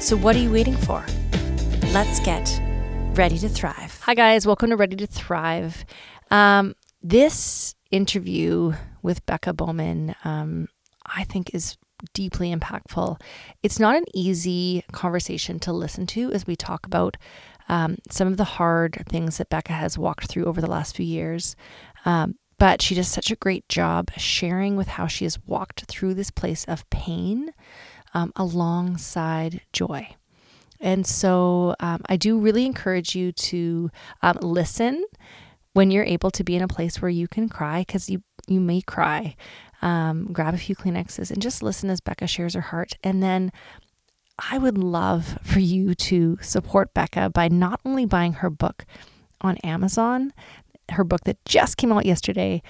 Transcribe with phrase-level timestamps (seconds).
[0.00, 1.04] So, what are you waiting for?
[1.92, 2.58] Let's get
[3.14, 4.00] ready to thrive.
[4.04, 4.46] Hi, guys.
[4.46, 5.84] Welcome to Ready to Thrive.
[6.30, 10.68] Um, this interview with Becca Bowman, um,
[11.04, 11.76] I think, is
[12.14, 13.20] deeply impactful.
[13.62, 17.18] It's not an easy conversation to listen to as we talk about
[17.68, 21.04] um, some of the hard things that Becca has walked through over the last few
[21.04, 21.56] years.
[22.06, 26.14] Um, but she does such a great job sharing with how she has walked through
[26.14, 27.52] this place of pain
[28.14, 30.08] um, alongside joy.
[30.80, 33.90] And so um, I do really encourage you to
[34.22, 35.04] um, listen
[35.72, 38.60] when you're able to be in a place where you can cry because you you
[38.60, 39.36] may cry.
[39.82, 42.92] Um, grab a few Kleenexes and just listen as Becca shares her heart.
[43.02, 43.50] And then
[44.50, 48.84] I would love for you to support Becca by not only buying her book
[49.40, 50.32] on Amazon,
[50.90, 52.62] her book that just came out yesterday,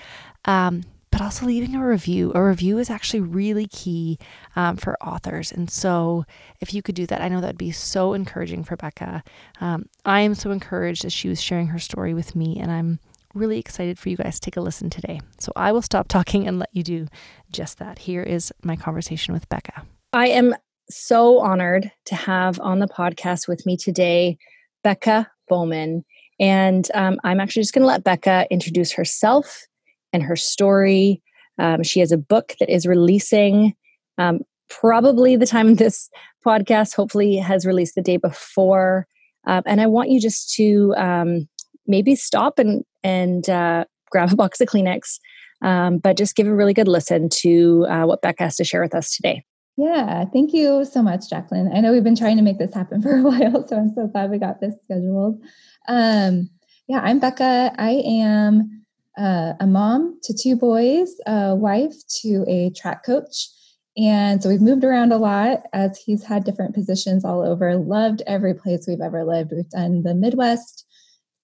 [0.44, 0.82] um,
[1.20, 2.32] but also leaving a review.
[2.34, 4.18] A review is actually really key
[4.56, 5.52] um, for authors.
[5.52, 6.24] And so,
[6.62, 9.22] if you could do that, I know that'd be so encouraging for Becca.
[9.60, 13.00] Um, I am so encouraged as she was sharing her story with me, and I'm
[13.34, 15.20] really excited for you guys to take a listen today.
[15.38, 17.06] So, I will stop talking and let you do
[17.52, 17.98] just that.
[17.98, 19.82] Here is my conversation with Becca.
[20.14, 20.54] I am
[20.88, 24.38] so honored to have on the podcast with me today
[24.82, 26.02] Becca Bowman.
[26.40, 29.66] And um, I'm actually just going to let Becca introduce herself
[30.12, 31.22] and her story.
[31.58, 33.74] Um, she has a book that is releasing
[34.18, 36.08] um, probably the time of this
[36.46, 39.06] podcast hopefully has released the day before.
[39.46, 41.48] Um, and I want you just to um,
[41.86, 45.18] maybe stop and and uh, grab a box of Kleenex,
[45.62, 48.82] um, but just give a really good listen to uh, what Becca has to share
[48.82, 49.44] with us today.
[49.76, 51.70] Yeah, thank you so much, Jacqueline.
[51.74, 54.06] I know we've been trying to make this happen for a while, so I'm so
[54.08, 55.42] glad we got this scheduled.
[55.88, 56.50] Um,
[56.86, 57.72] yeah, I'm Becca.
[57.78, 58.79] I am
[59.18, 63.48] uh, a mom to two boys, a wife to a track coach.
[63.96, 68.22] And so we've moved around a lot as he's had different positions all over, loved
[68.26, 69.52] every place we've ever lived.
[69.52, 70.86] We've done the Midwest,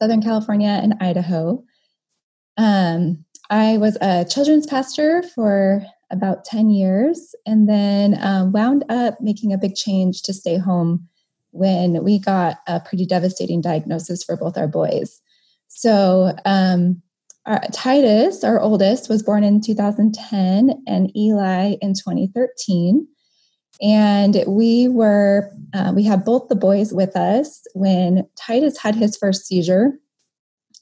[0.00, 1.62] Southern California, and Idaho.
[2.56, 9.20] Um, I was a children's pastor for about 10 years and then um, wound up
[9.20, 11.08] making a big change to stay home
[11.50, 15.20] when we got a pretty devastating diagnosis for both our boys.
[15.68, 17.02] So, um,
[17.46, 23.06] our, Titus, our oldest, was born in 2010 and Eli in 2013.
[23.80, 29.16] And we were, uh, we had both the boys with us when Titus had his
[29.16, 29.92] first seizure.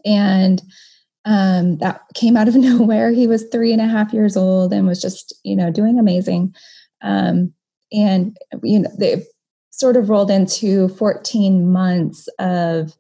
[0.05, 0.63] And
[1.25, 3.11] um, that came out of nowhere.
[3.11, 6.55] He was three and a half years old and was just, you know, doing amazing.
[7.03, 7.53] Um,
[7.93, 9.25] and, you know, they
[9.71, 12.95] sort of rolled into 14 months of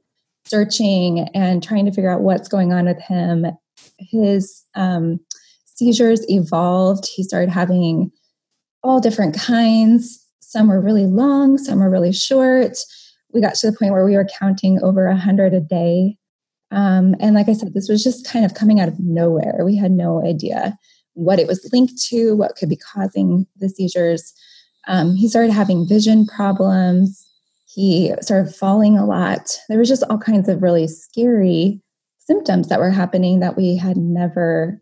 [0.47, 3.47] searching and trying to figure out what's going on with him.
[3.99, 5.21] His um,
[5.65, 7.06] seizures evolved.
[7.06, 8.10] He started having
[8.83, 10.21] all different kinds.
[10.41, 12.77] Some were really long, some were really short.
[13.33, 16.16] We got to the point where we were counting over a hundred a day.
[16.71, 19.62] Um, and like I said, this was just kind of coming out of nowhere.
[19.65, 20.77] We had no idea
[21.15, 24.33] what it was linked to, what could be causing the seizures.
[24.87, 27.24] Um, he started having vision problems
[27.75, 29.59] he started falling a lot.
[29.69, 31.81] There was just all kinds of really scary
[32.19, 34.81] symptoms that were happening that we had never,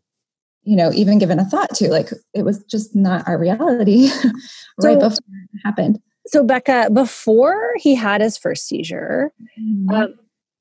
[0.62, 1.88] you know, even given a thought to.
[1.88, 4.10] Like it was just not our reality
[4.82, 5.19] right so, before
[5.54, 6.00] it happened.
[6.26, 9.91] So, Becca, before he had his first seizure, mm-hmm.
[9.91, 10.14] um,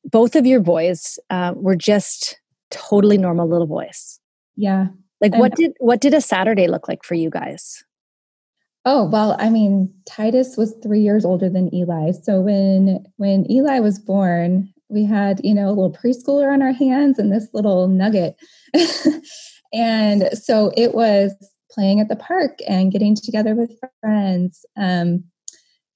[0.06, 2.40] both of your boys uh, were just
[2.72, 4.20] totally normal little boys.
[4.56, 4.88] Yeah.
[5.20, 7.84] Like, what did what did a Saturday look like for you guys?
[8.86, 12.11] Oh, well, I mean, Titus was 3 years older than Eli.
[12.11, 16.72] So when when Eli was born, we had, you know, a little preschooler on our
[16.72, 18.35] hands and this little nugget.
[19.73, 21.34] and so it was
[21.72, 23.72] playing at the park and getting together with
[24.02, 25.23] friends, um,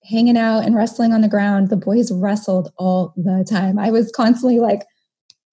[0.04, 1.70] hanging out and wrestling on the ground.
[1.70, 3.80] The boys wrestled all the time.
[3.80, 4.86] I was constantly like,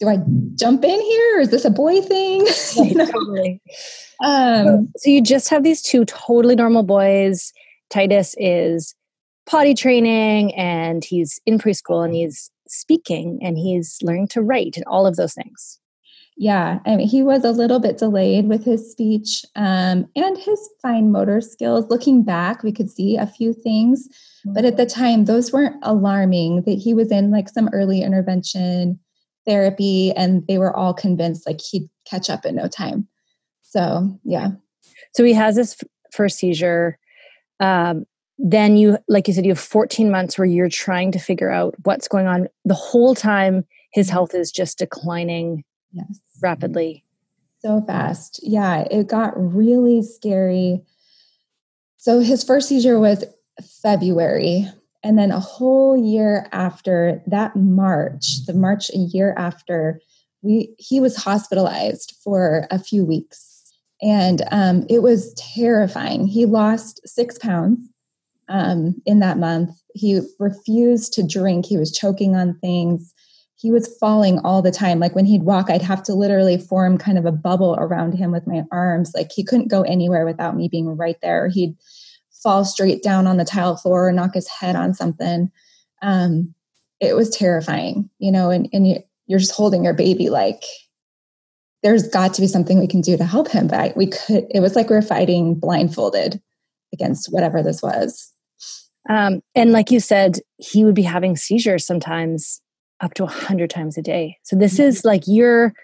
[0.02, 0.18] do I
[0.56, 1.40] jump in here?
[1.40, 2.44] Is this a boy thing?
[2.76, 3.06] you know?
[3.06, 3.62] totally.
[4.24, 7.52] Um, so you just have these two totally normal boys.
[7.88, 8.96] Titus is
[9.46, 14.84] potty training and he's in preschool and he's speaking and he's learning to write and
[14.86, 15.78] all of those things.
[16.36, 20.68] Yeah, I mean, he was a little bit delayed with his speech um, and his
[20.80, 21.88] fine motor skills.
[21.90, 24.08] Looking back, we could see a few things,
[24.46, 26.62] but at the time, those weren't alarming.
[26.62, 28.98] That he was in like some early intervention
[29.46, 33.08] therapy, and they were all convinced like he'd catch up in no time.
[33.62, 34.50] So, yeah.
[35.14, 36.98] So he has this f- first seizure.
[37.60, 38.04] Um,
[38.38, 41.74] then you, like you said, you have 14 months where you're trying to figure out
[41.84, 42.48] what's going on.
[42.64, 44.12] The whole time, his mm-hmm.
[44.12, 46.20] health is just declining yes.
[46.42, 47.04] rapidly.
[47.60, 48.40] So fast.
[48.42, 50.82] Yeah, it got really scary.
[51.96, 53.24] So his first seizure was
[53.80, 54.66] February.
[55.04, 60.00] And then a whole year after that March, the March a year after,
[60.42, 63.48] we he was hospitalized for a few weeks.
[64.00, 66.26] And um, it was terrifying.
[66.26, 67.78] He lost six pounds
[68.48, 69.70] um, in that month.
[69.94, 71.66] He refused to drink.
[71.66, 73.14] He was choking on things
[73.62, 74.98] he was falling all the time.
[74.98, 78.32] Like when he'd walk, I'd have to literally form kind of a bubble around him
[78.32, 79.12] with my arms.
[79.14, 81.46] Like he couldn't go anywhere without me being right there.
[81.46, 81.76] He'd
[82.42, 85.50] fall straight down on the tile floor or knock his head on something.
[86.02, 86.54] Um,
[87.00, 88.96] it was terrifying, you know, and, and you,
[89.26, 90.62] you're just holding your baby like
[91.82, 93.66] there's got to be something we can do to help him.
[93.66, 96.40] But I, we could, it was like we are fighting blindfolded
[96.92, 98.32] against whatever this was.
[99.08, 102.60] Um, and like you said, he would be having seizures sometimes
[103.00, 104.38] up to a hundred times a day.
[104.44, 104.82] So this mm-hmm.
[104.82, 105.74] is like you're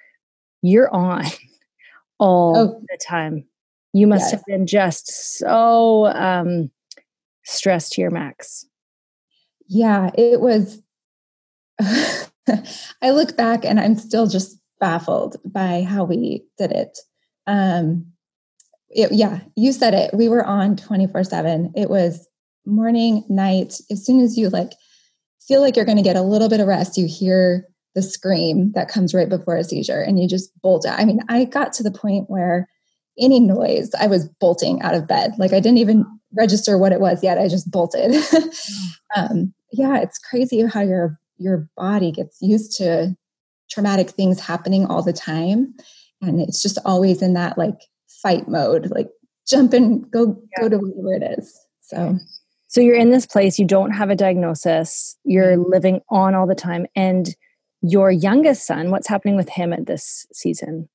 [0.62, 1.24] you're on
[2.18, 2.82] all oh.
[2.88, 3.44] the time.
[3.92, 4.32] You must yes.
[4.32, 6.70] have been just so um,
[7.44, 8.66] stressed to your max.
[9.66, 10.82] Yeah, it was.
[11.80, 16.98] I look back and I'm still just baffled by how we did it.
[17.46, 18.06] Um,
[18.90, 20.14] it, yeah, you said it.
[20.14, 21.72] We were on 24 7.
[21.76, 22.26] It was
[22.66, 23.74] morning, night.
[23.90, 24.72] As soon as you like
[25.40, 28.72] feel like you're going to get a little bit of rest, you hear the scream
[28.72, 31.00] that comes right before a seizure and you just bolt out.
[31.00, 32.68] I mean, I got to the point where
[33.18, 35.32] any noise, I was bolting out of bed.
[35.38, 36.04] Like I didn't even
[36.36, 37.38] register what it was yet.
[37.38, 38.14] I just bolted.
[39.16, 43.16] um, yeah, it's crazy how your your body gets used to
[43.70, 45.74] traumatic things happening all the time,
[46.22, 47.80] and it's just always in that like
[48.22, 49.08] fight mode, like
[49.48, 50.62] jump and go yeah.
[50.62, 51.58] go to where it is.
[51.80, 52.18] So
[52.68, 55.70] so you're in this place, you don't have a diagnosis, you're mm-hmm.
[55.70, 56.86] living on all the time.
[56.94, 57.34] And
[57.80, 60.88] your youngest son, what's happening with him at this season?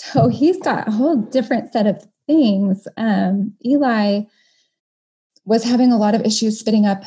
[0.00, 2.88] So he's got a whole different set of things.
[2.96, 4.22] Um, Eli
[5.44, 7.02] was having a lot of issues spitting up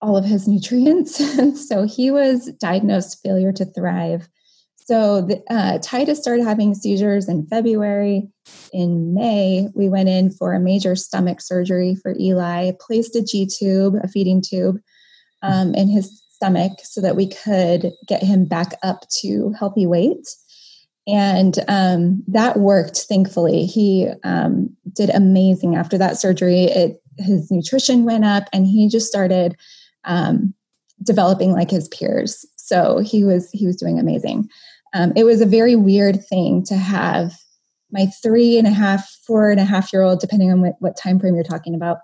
[0.00, 1.16] all of his nutrients.
[1.68, 4.28] so he was diagnosed failure to thrive.
[4.84, 8.28] So the, uh, Titus started having seizures in February.
[8.72, 13.46] In May, we went in for a major stomach surgery for Eli, placed a G
[13.46, 14.78] tube, a feeding tube,
[15.42, 20.26] um, in his stomach so that we could get him back up to healthy weight.
[21.06, 23.66] And um, that worked, thankfully.
[23.66, 26.64] He um, did amazing after that surgery.
[26.64, 29.56] It, his nutrition went up and he just started
[30.04, 30.54] um,
[31.02, 32.46] developing like his peers.
[32.56, 34.48] So he was he was doing amazing
[34.92, 37.34] um, it was a very weird thing to have
[37.90, 40.96] my three and a half, four and a half year old, depending on what, what
[40.96, 41.98] time frame you're talking about,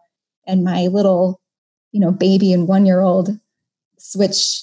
[0.47, 1.41] and my little,
[1.93, 3.31] you know, baby and one year old
[3.99, 4.63] switch,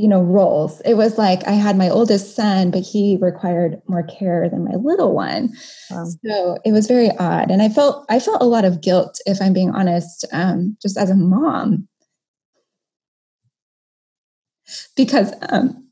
[0.00, 0.80] you know, roles.
[0.84, 4.76] It was like I had my oldest son, but he required more care than my
[4.76, 5.50] little one.
[5.90, 6.06] Wow.
[6.24, 9.40] So it was very odd, and I felt I felt a lot of guilt, if
[9.40, 11.86] I'm being honest, um, just as a mom,
[14.96, 15.90] because um,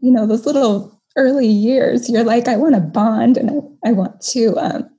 [0.00, 3.92] you know, those little early years, you're like, I want to bond and I, I
[3.92, 4.90] want to um,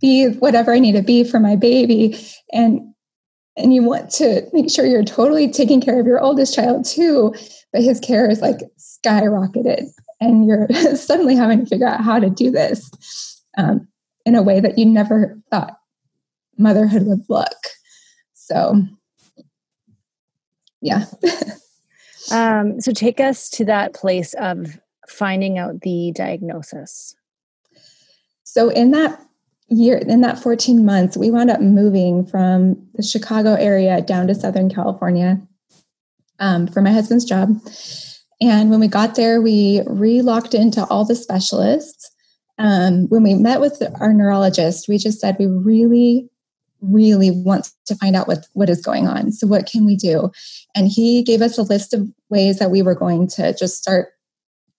[0.00, 2.18] be whatever I need to be for my baby.
[2.52, 2.89] And
[3.62, 7.34] and you want to make sure you're totally taking care of your oldest child too,
[7.72, 9.86] but his care is like skyrocketed,
[10.20, 12.90] and you're suddenly having to figure out how to do this
[13.58, 13.86] um,
[14.24, 15.76] in a way that you never thought
[16.58, 17.56] motherhood would look.
[18.34, 18.82] So,
[20.80, 21.04] yeah.
[22.30, 27.16] Um, so take us to that place of finding out the diagnosis.
[28.44, 29.20] So in that
[29.70, 34.34] year, in that 14 months, we wound up moving from the Chicago area down to
[34.34, 35.40] Southern California
[36.38, 37.56] um, for my husband's job.
[38.40, 42.10] And when we got there, we re-locked into all the specialists.
[42.58, 46.28] Um, when we met with our neurologist, we just said we really
[46.82, 49.32] really wants to find out what, what is going on.
[49.32, 50.30] So, what can we do?
[50.74, 54.08] And he gave us a list of ways that we were going to just start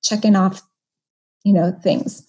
[0.04, 0.62] checking off,
[1.44, 2.26] you know, things.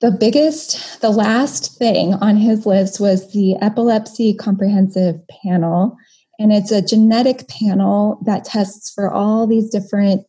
[0.00, 5.96] The biggest, the last thing on his list was the epilepsy comprehensive panel.
[6.38, 10.26] And it's a genetic panel that tests for all these different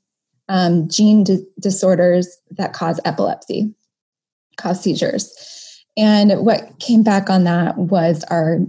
[0.50, 3.74] um, gene di- disorders that cause epilepsy,
[4.58, 5.34] cause seizures.
[5.98, 8.60] And what came back on that was our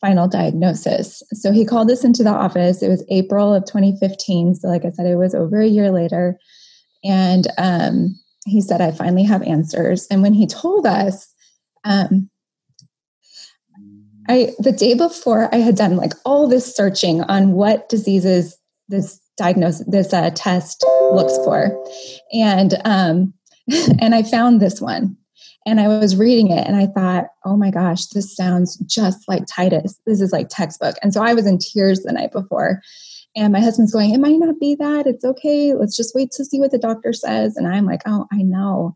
[0.00, 1.22] final diagnosis.
[1.32, 2.82] So he called us into the office.
[2.82, 4.56] It was April of 2015.
[4.56, 6.38] So, like I said, it was over a year later.
[7.04, 10.06] And um, he said, I finally have answers.
[10.10, 11.32] And when he told us,
[11.84, 12.30] um,
[14.28, 18.56] I the day before I had done like all this searching on what diseases
[18.88, 21.76] this diagnosis this uh, test looks for,
[22.32, 23.34] and um,
[24.00, 25.16] and I found this one,
[25.66, 29.44] and I was reading it, and I thought, oh my gosh, this sounds just like
[29.46, 30.00] Titus.
[30.06, 32.80] This is like textbook, and so I was in tears the night before.
[33.34, 35.06] And my husband's going, It might not be that.
[35.06, 35.74] It's okay.
[35.74, 37.56] Let's just wait to see what the doctor says.
[37.56, 38.94] And I'm like, Oh, I know.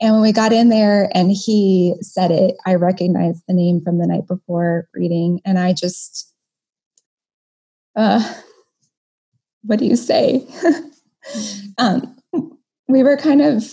[0.00, 3.98] And when we got in there and he said it, I recognized the name from
[3.98, 5.40] the night before reading.
[5.44, 6.32] And I just,
[7.96, 8.34] uh,
[9.62, 10.46] what do you say?
[11.78, 12.16] um,
[12.86, 13.64] we were kind of,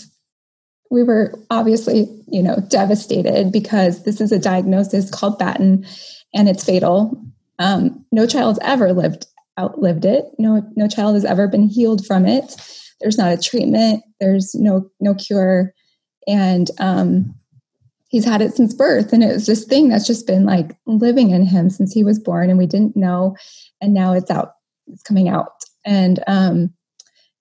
[0.90, 5.86] we were obviously, you know, devastated because this is a diagnosis called Batten
[6.34, 7.22] and it's fatal.
[7.60, 9.28] Um, no child's ever lived
[9.60, 10.26] outlived it.
[10.38, 12.56] No, no child has ever been healed from it.
[13.02, 14.04] There's not a treatment.
[14.20, 15.74] There's no no cure
[16.28, 17.36] and um,
[18.10, 21.32] he's had it since birth and it was this thing that's just been like living
[21.32, 23.36] in him since he was born and we didn't know
[23.82, 24.54] and now it's out
[24.88, 25.52] it's coming out
[25.86, 26.74] and um,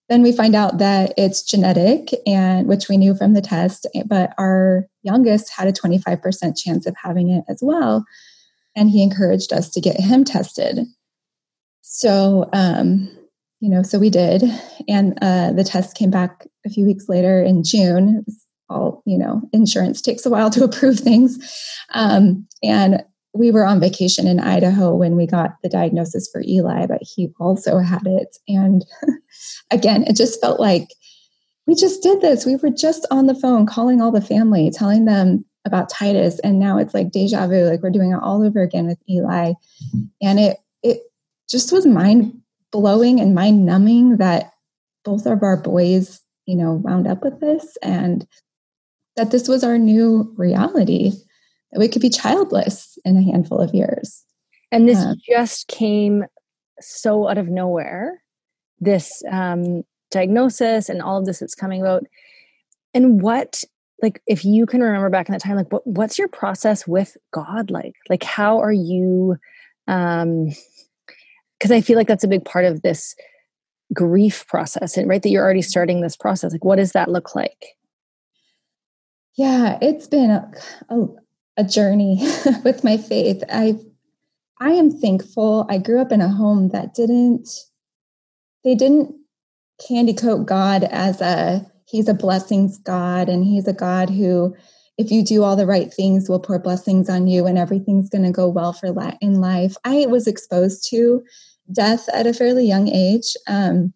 [0.08, 4.34] then we find out that it's genetic and which we knew from the test but
[4.38, 8.04] our youngest had a 25% chance of having it as well
[8.76, 10.80] and he encouraged us to get him tested
[11.86, 13.10] so um,
[13.60, 14.42] you know so we did.
[14.88, 18.24] And uh, the test came back a few weeks later in june.
[18.70, 21.38] All you know insurance takes a while to approve things.
[21.92, 26.86] Um, and we were on vacation in idaho when we got the diagnosis for eli
[26.86, 28.36] but he also had it.
[28.48, 28.84] And
[29.70, 30.88] again it just felt like
[31.66, 32.46] we just did this.
[32.46, 36.38] We were just on the phone calling all the family telling them about titus.
[36.40, 39.52] And now it's like deja vu like we're doing it all over again with eli.
[40.22, 41.00] And it it
[41.48, 44.52] just was mind blowing and mind numbing that
[45.04, 48.26] both of our boys you know wound up with this and
[49.16, 51.12] that this was our new reality,
[51.72, 54.24] that we could be childless in a handful of years.
[54.72, 56.24] And this um, just came
[56.80, 58.22] so out of nowhere,
[58.80, 62.04] this um, diagnosis and all of this that's coming about.
[62.92, 63.62] And what,
[64.02, 67.16] like, if you can remember back in that time, like, what, what's your process with
[67.32, 67.94] God like?
[68.08, 69.36] Like, how are you?
[69.86, 70.48] Um,
[71.64, 73.14] because I feel like that's a big part of this
[73.94, 76.52] grief process, and right that you're already starting this process.
[76.52, 77.68] Like, what does that look like?
[79.38, 80.52] Yeah, it's been a,
[80.90, 81.06] a,
[81.56, 82.18] a journey
[82.64, 83.42] with my faith.
[83.50, 83.78] I
[84.60, 85.66] I am thankful.
[85.70, 87.48] I grew up in a home that didn't
[88.62, 89.14] they didn't
[89.88, 94.54] candy coat God as a he's a blessings God and he's a God who
[94.98, 98.24] if you do all the right things will pour blessings on you and everything's going
[98.24, 99.76] to go well for in life.
[99.82, 101.24] I was exposed to
[101.72, 103.92] death at a fairly young age um,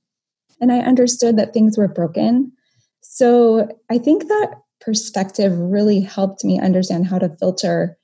[0.60, 2.52] and I understood that things were broken.
[3.00, 7.96] So I think that perspective really helped me understand how to filter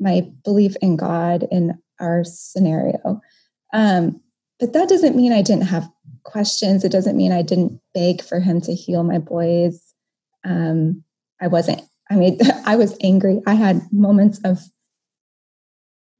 [0.00, 3.20] my belief in God in our scenario.
[3.72, 4.20] Um,
[4.60, 5.88] but that doesn't mean I didn't have
[6.24, 6.84] questions.
[6.84, 9.94] It doesn't mean I didn't beg for him to heal my boys.
[10.44, 11.02] Um,
[11.40, 13.40] I wasn't, I mean, I was angry.
[13.46, 14.60] I had moments of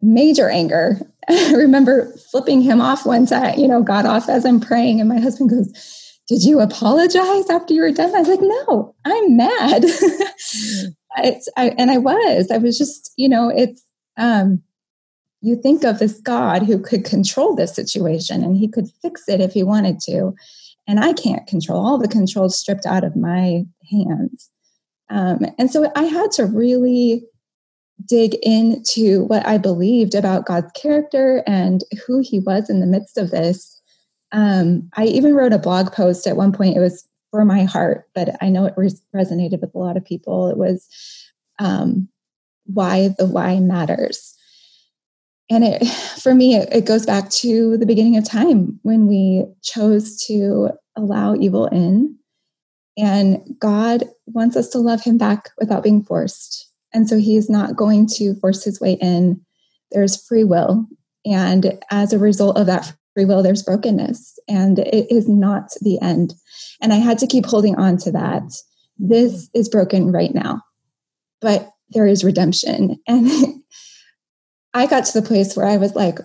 [0.01, 1.01] major anger.
[1.29, 5.09] I remember flipping him off once I, you know, got off as I'm praying, and
[5.09, 5.73] my husband goes,
[6.29, 8.15] did you apologize after you were done?
[8.15, 9.85] I was like, no, I'm mad.
[11.17, 13.83] it's, I, and I was, I was just, you know, it's,
[14.19, 14.63] um,
[15.41, 19.41] you think of this God who could control this situation and he could fix it
[19.41, 20.35] if he wanted to.
[20.87, 24.51] And I can't control all the control stripped out of my hands.
[25.11, 27.25] Um, and so I had to really
[28.09, 33.19] dig into what I believed about God's character and who he was in the midst
[33.19, 33.79] of this
[34.33, 36.77] um, I even wrote a blog post at one point.
[36.77, 40.05] It was for my heart, but I know it res- resonated with a lot of
[40.05, 40.49] people.
[40.49, 40.87] It was
[41.59, 42.09] um,
[42.65, 44.35] why the why matters.
[45.51, 45.87] And it,
[46.23, 50.71] for me, it, it goes back to the beginning of time when we chose to
[50.97, 52.17] allow evil in.
[52.97, 56.68] And God wants us to love him back without being forced.
[56.93, 59.41] And so he is not going to force his way in.
[59.91, 60.87] There's free will.
[61.25, 66.01] And as a result of that free will, there's brokenness, and it is not the
[66.01, 66.35] end.
[66.81, 68.45] And I had to keep holding on to that.
[68.99, 70.63] This is broken right now,
[71.41, 72.97] but there is redemption.
[73.09, 73.63] And
[74.75, 76.19] I got to the place where I was like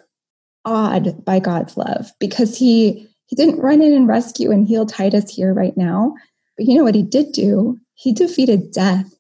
[0.66, 5.34] awed by God's love because he He didn't run in and rescue and heal Titus
[5.34, 6.14] here right now.
[6.58, 7.80] But you know what he did do?
[7.96, 9.12] He defeated death.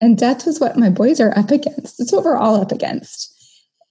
[0.00, 2.00] And death was what my boys are up against.
[2.00, 3.36] It's what we're all up against.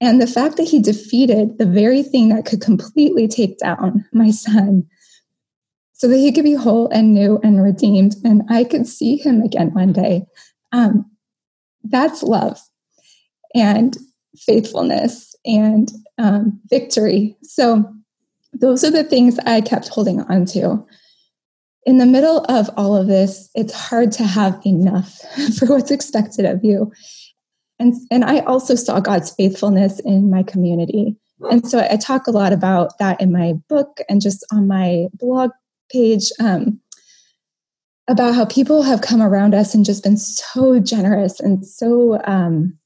[0.00, 4.30] And the fact that he defeated the very thing that could completely take down my
[4.30, 4.86] son
[5.92, 9.42] so that he could be whole and new and redeemed and I could see him
[9.42, 10.24] again one day.
[10.72, 11.10] Um,
[11.84, 12.58] that's love
[13.54, 13.96] and
[14.36, 17.36] faithfulness and um, victory.
[17.42, 17.92] So
[18.52, 20.86] those are the things I kept holding on to.
[21.86, 25.18] In the middle of all of this, it's hard to have enough
[25.58, 26.92] for what's expected of you.
[27.78, 31.16] And, and I also saw God's faithfulness in my community.
[31.50, 35.06] And so I talk a lot about that in my book and just on my
[35.14, 35.50] blog
[35.90, 36.78] page um,
[38.08, 42.76] about how people have come around us and just been so generous and so um,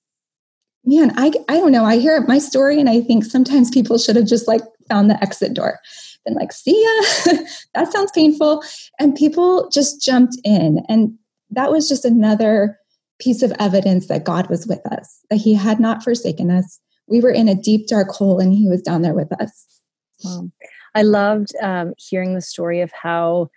[0.84, 4.16] man I, I don't know i hear my story and i think sometimes people should
[4.16, 5.80] have just like found the exit door
[6.24, 7.34] been like see ya
[7.74, 8.62] that sounds painful
[8.98, 11.12] and people just jumped in and
[11.50, 12.78] that was just another
[13.20, 17.20] piece of evidence that god was with us that he had not forsaken us we
[17.20, 19.80] were in a deep dark hole and he was down there with us
[20.24, 20.48] wow.
[20.94, 23.50] I loved um, hearing the story of how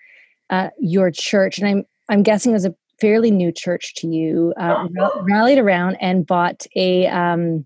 [0.50, 4.54] uh, your church, and I'm I'm guessing it was a fairly new church to you,
[4.60, 4.88] uh,
[5.22, 7.08] rallied around and bought a.
[7.08, 7.66] Um,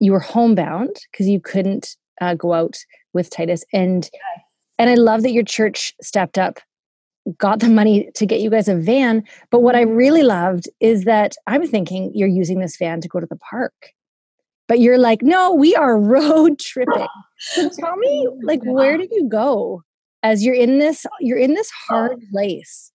[0.00, 2.78] you were homebound because you couldn't uh, go out
[3.12, 4.08] with Titus, and
[4.78, 6.58] and I love that your church stepped up,
[7.36, 9.24] got the money to get you guys a van.
[9.50, 13.20] But what I really loved is that I'm thinking you're using this van to go
[13.20, 13.92] to the park
[14.72, 17.06] but you're like, no, we are road tripping.
[17.38, 19.82] So tell me, like, where did you go
[20.22, 21.04] as you're in this?
[21.20, 22.90] You're in this hard place.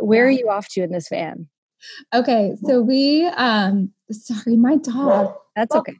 [0.00, 1.48] Where are you off to in this van?
[2.12, 5.34] Okay, so we, um, sorry, my dog.
[5.56, 5.94] That's okay.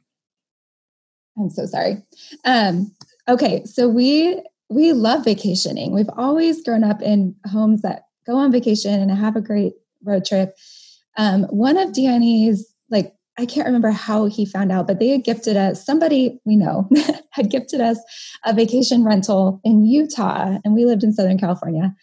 [1.37, 2.03] I'm so sorry.
[2.45, 2.91] Um,
[3.27, 5.93] okay, so we we love vacationing.
[5.93, 9.73] We've always grown up in homes that go on vacation and have a great
[10.03, 10.55] road trip.
[11.17, 15.23] Um, one of Danny's like I can't remember how he found out, but they had
[15.23, 16.87] gifted us, somebody we know
[17.31, 17.97] had gifted us
[18.45, 21.95] a vacation rental in Utah, and we lived in Southern California.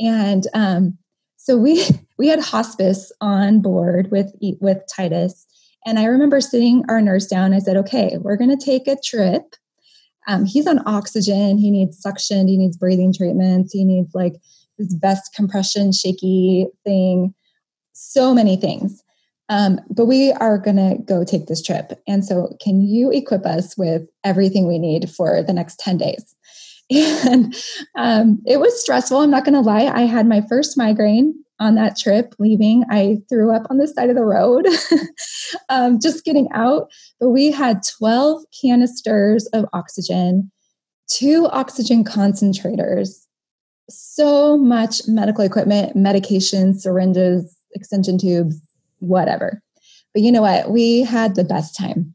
[0.00, 0.98] And um,
[1.36, 1.84] so we
[2.18, 5.46] we had hospice on board with with Titus.
[5.84, 7.52] And I remember sitting our nurse down.
[7.52, 9.56] I said, "Okay, we're going to take a trip.
[10.28, 11.58] Um, he's on oxygen.
[11.58, 12.48] He needs suction.
[12.48, 13.72] He needs breathing treatments.
[13.72, 14.34] He needs like
[14.78, 17.34] this vest compression shaky thing.
[17.92, 19.02] So many things."
[19.48, 22.00] Um, but we are going to go take this trip.
[22.08, 26.34] And so, can you equip us with everything we need for the next 10 days?
[26.90, 27.54] And
[27.96, 29.18] um, it was stressful.
[29.18, 29.86] I'm not going to lie.
[29.86, 32.84] I had my first migraine on that trip leaving.
[32.90, 34.66] I threw up on the side of the road
[35.68, 36.90] um, just getting out.
[37.20, 40.50] But we had 12 canisters of oxygen,
[41.08, 43.24] two oxygen concentrators,
[43.88, 48.60] so much medical equipment, medications, syringes, extension tubes,
[48.98, 49.62] whatever.
[50.12, 50.70] But you know what?
[50.70, 52.14] We had the best time.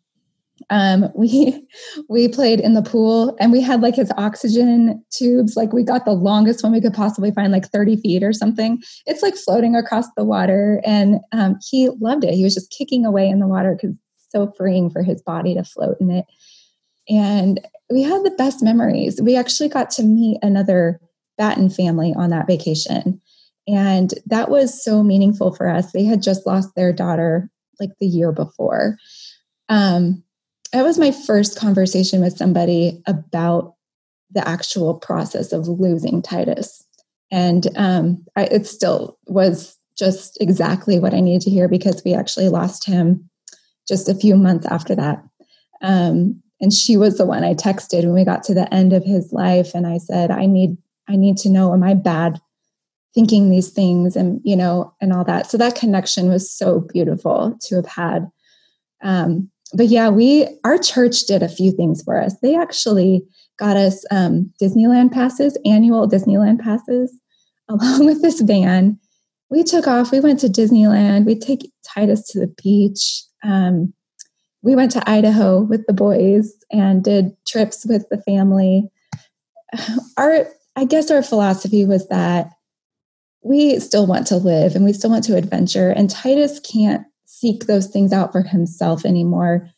[0.70, 1.68] Um, we
[2.10, 5.56] we played in the pool and we had like his oxygen tubes.
[5.56, 8.82] Like we got the longest one we could possibly find, like 30 feet or something.
[9.06, 10.82] It's like floating across the water.
[10.86, 12.34] And um, he loved it.
[12.34, 15.54] He was just kicking away in the water because it's so freeing for his body
[15.56, 16.26] to float in it.
[17.10, 19.22] And we had the best memories.
[19.22, 21.00] We actually got to meet another
[21.38, 23.22] Batten family on that vacation.
[23.68, 25.92] And that was so meaningful for us.
[25.92, 27.50] They had just lost their daughter
[27.80, 28.98] like the year before.
[29.70, 30.24] Um,
[30.74, 33.76] that was my first conversation with somebody about
[34.32, 36.86] the actual process of losing Titus.
[37.32, 42.14] And um, I, it still was just exactly what I needed to hear because we
[42.14, 43.30] actually lost him
[43.88, 45.24] just a few months after that.
[45.82, 49.04] Um, and she was the one I texted when we got to the end of
[49.04, 50.76] his life, and I said, "I need,
[51.08, 52.42] I need to know, am I bad
[53.14, 57.58] thinking these things and you know and all that so that connection was so beautiful
[57.60, 58.30] to have had
[59.02, 63.24] um, but yeah we our church did a few things for us they actually
[63.60, 67.14] got us um, disneyland passes annual disneyland passes
[67.70, 68.98] along with this van
[69.50, 73.94] we took off we went to disneyland we take titus to the beach um,
[74.62, 78.90] we went to idaho with the boys and did trips with the family
[80.18, 82.52] our i guess our philosophy was that
[83.48, 85.90] we still want to live and we still want to adventure.
[85.90, 87.07] And Titus can't
[87.40, 89.70] seek those things out for himself anymore,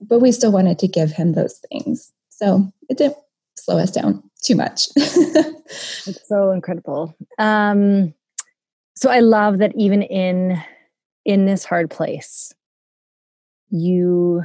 [0.00, 2.12] but we still wanted to give him those things.
[2.28, 3.16] So it didn't
[3.56, 4.88] slow us down too much.
[4.96, 7.16] it's so incredible.
[7.38, 8.14] Um,
[8.94, 10.62] so I love that even in
[11.24, 12.52] in this hard place,
[13.70, 14.42] you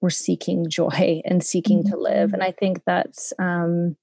[0.00, 1.90] were seeking joy and seeking mm-hmm.
[1.90, 2.32] to live.
[2.32, 3.96] And I think that's um,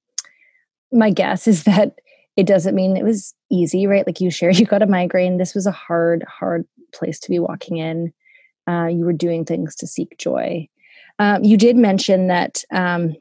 [0.92, 2.00] my guess is that
[2.38, 4.06] it doesn't mean it was easy, right?
[4.06, 5.38] Like you shared, you got a migraine.
[5.38, 8.14] This was a hard, hard place to be walking in.
[8.68, 10.68] Uh, you were doing things to seek joy.
[11.20, 13.16] Um, you did mention that um,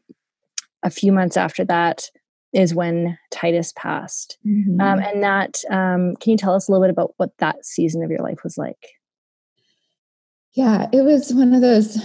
[0.82, 2.10] a few months after that
[2.52, 4.38] is when Titus passed.
[4.46, 4.80] Mm-hmm.
[4.80, 8.02] Um, and that, um, can you tell us a little bit about what that season
[8.02, 8.88] of your life was like?
[10.52, 11.98] Yeah, it was one of those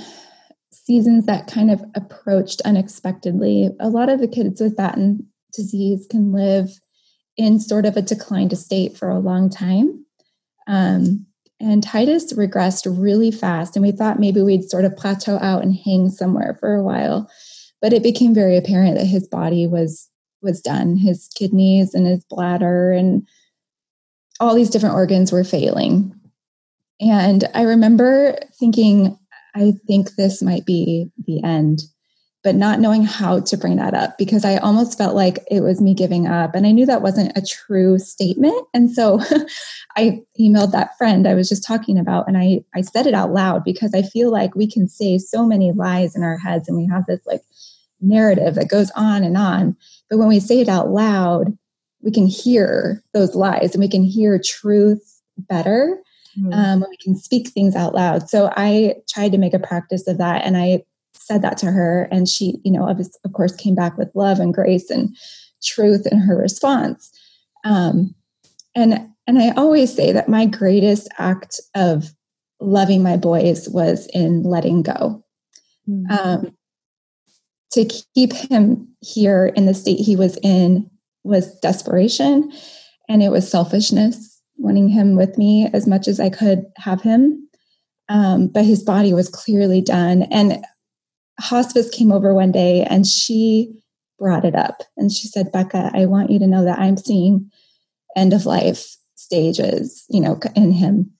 [0.71, 3.69] seasons that kind of approached unexpectedly.
[3.79, 6.69] A lot of the kids with Batten disease can live
[7.37, 10.05] in sort of a declined state for a long time.
[10.67, 11.25] Um,
[11.65, 15.75] and Titus regressed really fast, and we thought maybe we'd sort of plateau out and
[15.75, 17.29] hang somewhere for a while.
[17.81, 20.09] But it became very apparent that his body was
[20.41, 20.95] was done.
[20.95, 23.27] His kidneys and his bladder and
[24.39, 26.13] all these different organs were failing.
[27.01, 29.17] And I remember thinking,
[29.55, 31.81] I think this might be the end
[32.45, 35.81] but not knowing how to bring that up because I almost felt like it was
[35.81, 36.53] me giving up.
[36.53, 38.67] And I knew that wasn't a true statement.
[38.71, 39.19] And so
[39.97, 43.33] I emailed that friend I was just talking about and I, I said it out
[43.33, 46.77] loud because I feel like we can say so many lies in our heads and
[46.77, 47.41] we have this like
[47.99, 49.75] narrative that goes on and on.
[50.07, 51.57] But when we say it out loud,
[52.03, 55.97] we can hear those lies and we can hear truth better
[56.37, 56.53] mm-hmm.
[56.53, 58.29] um, when we can speak things out loud.
[58.29, 60.83] So I tried to make a practice of that and I
[61.25, 64.39] said that to her and she you know of, of course came back with love
[64.39, 65.15] and grace and
[65.63, 67.11] truth in her response.
[67.63, 68.13] Um,
[68.75, 72.11] and and i always say that my greatest act of
[72.59, 75.23] loving my boys was in letting go.
[75.87, 76.11] Mm-hmm.
[76.11, 76.57] um,
[77.71, 77.85] to
[78.15, 80.89] keep him here in the state he was in
[81.23, 82.51] was desperation
[83.07, 87.47] and it was selfishness wanting him with me as much as i could have him.
[88.07, 90.63] Um, but his body was clearly done and
[91.39, 93.73] hospice came over one day and she
[94.19, 97.51] brought it up and she said, Becca, I want you to know that I'm seeing
[98.15, 101.11] end of life stages, you know, in him.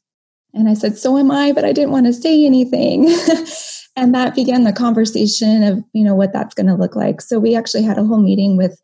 [0.53, 3.05] And I said, So am I, but I didn't want to say anything.
[3.95, 7.21] and that began the conversation of, you know, what that's going to look like.
[7.21, 8.79] So we actually had a whole meeting with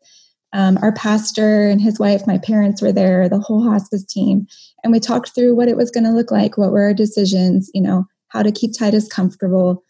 [0.52, 4.46] um, our pastor and his wife, my parents were there, the whole hospice team.
[4.84, 7.70] And we talked through what it was going to look like, what were our decisions,
[7.72, 9.82] you know, how to keep Titus comfortable,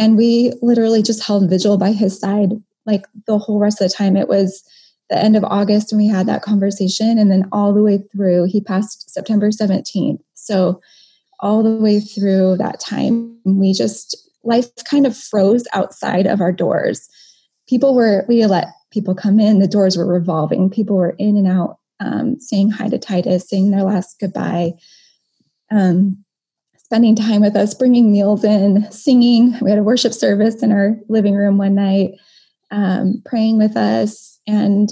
[0.00, 2.52] and we literally just held vigil by his side
[2.86, 4.16] like the whole rest of the time.
[4.16, 4.64] It was
[5.10, 7.18] the end of August when we had that conversation.
[7.18, 10.18] And then all the way through, he passed September 17th.
[10.32, 10.80] So
[11.40, 16.52] all the way through that time, we just, life kind of froze outside of our
[16.52, 17.06] doors.
[17.68, 20.70] People were, we let people come in, the doors were revolving.
[20.70, 24.72] People were in and out, um, saying hi to Titus, saying their last goodbye.
[25.70, 26.24] Um,
[26.90, 29.56] spending time with us, bringing meals in, singing.
[29.60, 32.14] We had a worship service in our living room one night,
[32.72, 34.90] um, praying with us, and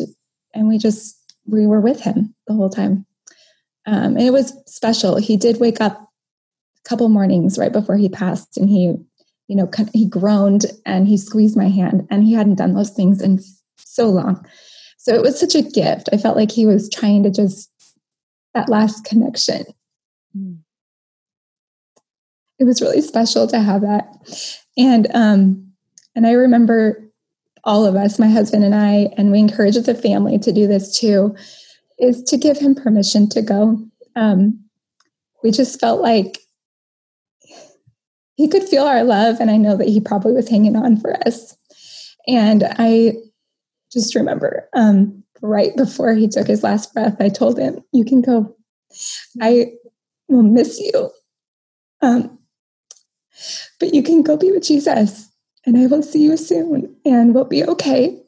[0.55, 3.05] and we just we were with him the whole time.
[3.85, 5.17] Um, and it was special.
[5.17, 8.95] He did wake up a couple mornings right before he passed, and he,
[9.49, 13.21] you know, he groaned and he squeezed my hand, and he hadn't done those things
[13.21, 13.41] in
[13.77, 14.47] so long.
[14.99, 16.11] So it was such a gift.
[16.13, 17.73] I felt like he was trying to just
[18.55, 19.65] that last connection.
[20.37, 20.59] Mm
[22.59, 24.07] it was really special to have that.
[24.77, 25.73] And um,
[26.15, 27.05] and I remember
[27.65, 30.99] all of us, my husband and I, and we encouraged the family to do this
[30.99, 31.35] too,
[31.99, 33.79] is to give him permission to go.
[34.17, 34.65] Um,
[35.43, 36.39] we just felt like
[38.37, 41.17] he could feel our love, and I know that he probably was hanging on for
[41.27, 41.57] us.
[42.27, 43.15] And I
[43.93, 48.23] just remember um, right before he took his last breath, I told him, "You can
[48.23, 48.55] go.
[49.41, 49.73] I
[50.29, 51.11] will miss you."
[52.01, 52.38] Um,
[53.81, 55.29] but you can go be with Jesus,
[55.67, 58.21] and I will see you soon, and we'll be okay.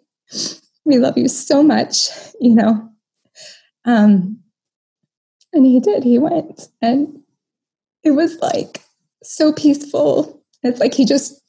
[0.84, 2.08] We love you so much,
[2.40, 2.88] you know.
[3.84, 4.40] Um,
[5.52, 7.20] and he did, he went, and
[8.04, 8.82] it was like
[9.22, 10.42] so peaceful.
[10.62, 11.40] It's like he just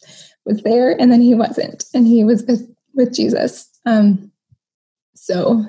[0.45, 3.69] was there and then he wasn't, and he was with, with Jesus.
[3.85, 4.31] Um,
[5.15, 5.65] so,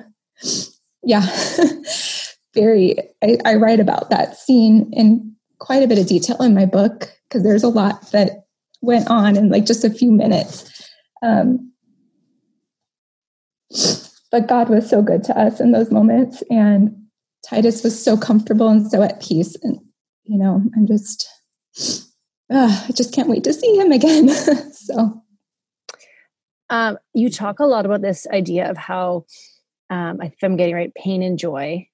[1.03, 1.25] yeah,
[2.53, 5.32] very, I, I write about that scene in
[5.63, 8.47] quite a bit of detail in my book because there's a lot that
[8.81, 10.89] went on in like just a few minutes.
[11.25, 11.71] Um,
[14.29, 16.93] but God was so good to us in those moments, and
[17.47, 19.55] Titus was so comfortable and so at peace.
[19.63, 19.79] And
[20.25, 21.29] you know, I'm just,
[22.51, 24.27] uh, I just can't wait to see him again.
[24.73, 25.23] so,
[26.69, 29.25] um, you talk a lot about this idea of how,
[29.89, 31.87] um, if I'm getting right, pain and joy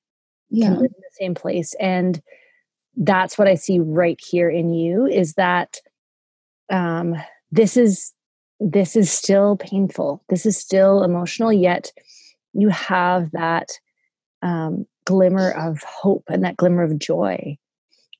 [0.50, 0.70] yeah.
[0.70, 2.20] can live in the same place, and
[3.00, 5.78] that's what I see right here in you is that
[6.70, 7.16] um,
[7.52, 8.14] this is
[8.60, 10.22] this is still painful.
[10.28, 11.94] This is still emotional, yet
[12.54, 13.70] you have that
[14.42, 17.58] um, glimmer of hope and that glimmer of joy.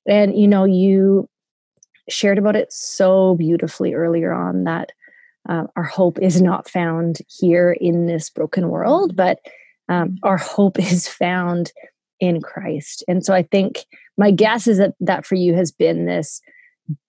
[0.08, 1.30] And, you know, you
[2.08, 4.92] shared about it so beautifully earlier on that
[5.48, 9.40] uh, our hope is not found here in this broken world, but
[9.90, 11.72] um, our hope is found
[12.20, 13.04] in Christ.
[13.08, 13.86] And so I think
[14.18, 16.42] my guess is that that for you has been this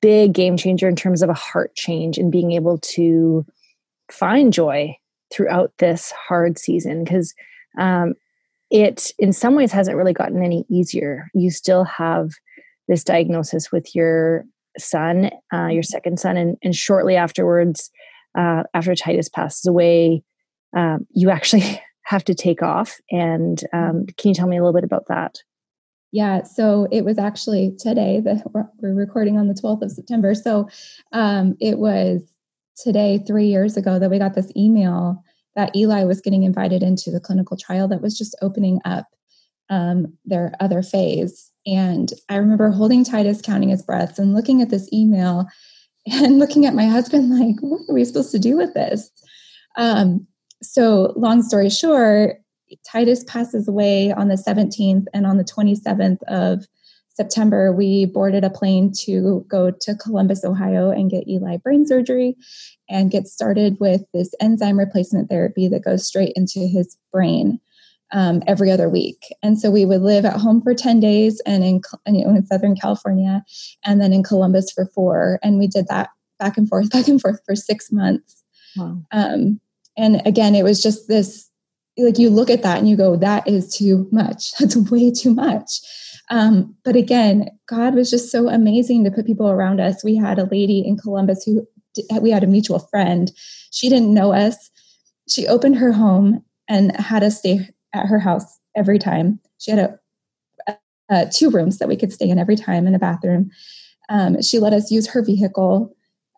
[0.00, 3.44] big game changer in terms of a heart change and being able to
[4.10, 4.94] find joy
[5.32, 7.34] throughout this hard season because
[7.78, 8.14] um,
[8.70, 12.30] it in some ways hasn't really gotten any easier you still have
[12.88, 14.44] this diagnosis with your
[14.78, 17.90] son uh, your second son and, and shortly afterwards
[18.36, 20.22] uh, after titus passes away
[20.76, 24.74] um, you actually have to take off and um, can you tell me a little
[24.74, 25.38] bit about that
[26.12, 30.34] yeah, so it was actually today that we're recording on the 12th of September.
[30.34, 30.68] So
[31.12, 32.22] um, it was
[32.76, 35.22] today, three years ago, that we got this email
[35.54, 39.06] that Eli was getting invited into the clinical trial that was just opening up
[39.68, 41.52] um, their other phase.
[41.64, 45.46] And I remember holding Titus, counting his breaths, and looking at this email
[46.10, 49.10] and looking at my husband like, what are we supposed to do with this?
[49.76, 50.26] Um,
[50.62, 52.36] so, long story short,
[52.90, 56.66] Titus passes away on the 17th, and on the 27th of
[57.14, 62.36] September, we boarded a plane to go to Columbus, Ohio, and get Eli brain surgery
[62.88, 67.60] and get started with this enzyme replacement therapy that goes straight into his brain
[68.12, 69.34] um, every other week.
[69.42, 72.46] And so we would live at home for 10 days and in, you know, in
[72.46, 73.44] Southern California
[73.84, 75.38] and then in Columbus for four.
[75.42, 78.42] And we did that back and forth, back and forth for six months.
[78.76, 79.02] Wow.
[79.12, 79.60] Um,
[79.96, 81.50] and again, it was just this
[81.98, 84.52] like you look at that and you go, that is too much.
[84.58, 85.80] That's way too much.
[86.30, 90.04] Um, but again, God was just so amazing to put people around us.
[90.04, 91.66] We had a lady in Columbus who
[92.20, 93.32] we had a mutual friend.
[93.72, 94.70] She didn't know us.
[95.28, 98.44] She opened her home and had us stay at her house
[98.76, 99.40] every time.
[99.58, 99.98] She had
[100.68, 103.50] a, a two rooms that we could stay in every time and a bathroom.
[104.08, 105.94] Um, she let us use her vehicle.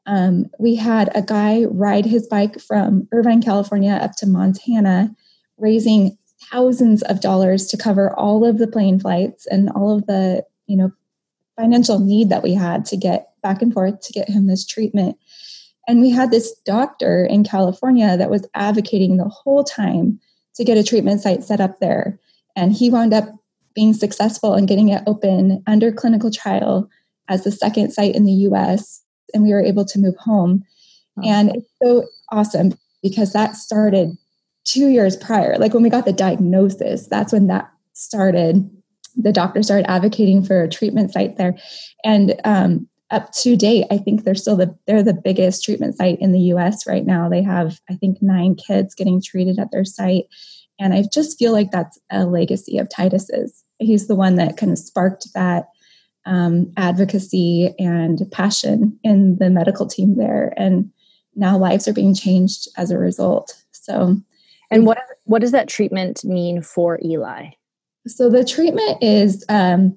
[0.07, 5.15] Um, we had a guy ride his bike from Irvine, California up to Montana
[5.59, 6.19] raising
[6.51, 10.77] thousands of dollars to cover all of the plane flights and all of the you
[10.77, 10.91] know
[11.57, 15.17] financial need that we had to get back and forth to get him this treatment.
[15.87, 20.21] And we had this doctor in california that was advocating the whole time
[20.55, 22.19] to get a treatment site set up there.
[22.57, 23.25] And he wound up
[23.75, 26.89] being successful in getting it open under clinical trial
[27.29, 29.03] as the second site in the us
[29.35, 30.65] and we were able to move home
[31.23, 34.17] and it's so awesome because that started
[34.65, 38.69] two years prior, like when we got the diagnosis, that's when that started.
[39.17, 41.55] The doctor started advocating for a treatment site there.
[42.05, 46.19] And um, up to date, I think they're still the they're the biggest treatment site
[46.21, 47.29] in the US right now.
[47.29, 50.25] They have, I think, nine kids getting treated at their site.
[50.81, 53.63] And I just feel like that's a legacy of Titus's.
[53.79, 55.67] He's the one that kind of sparked that
[56.27, 60.53] um, advocacy and passion in the medical team there.
[60.57, 60.91] And
[61.35, 63.55] now lives are being changed as a result.
[63.73, 64.17] So
[64.71, 67.51] and what what does that treatment mean for Eli?
[68.07, 69.95] So the treatment is um,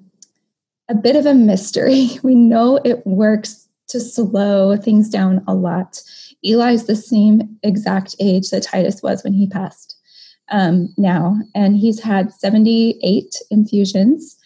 [0.88, 2.10] a bit of a mystery.
[2.22, 6.02] We know it works to slow things down a lot.
[6.44, 9.96] Eli is the same exact age that Titus was when he passed
[10.50, 14.36] um, now, and he's had 78 infusions.